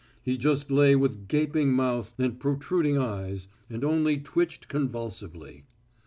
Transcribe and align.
He 0.23 0.35
just 0.35 0.71
lay 0.71 0.95
with 0.95 1.27
gaping 1.27 1.73
mouth 1.73 2.15
and 2.17 2.39
protruding 2.39 2.97
eyes, 2.97 3.47
and 3.69 3.83
only 3.83 4.17
twitched 4.17 4.67
convulsively. 4.67 5.65